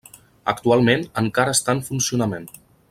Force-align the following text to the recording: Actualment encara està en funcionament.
Actualment 0.53 1.05
encara 1.23 1.55
està 1.59 1.79
en 1.79 1.87
funcionament. 1.91 2.53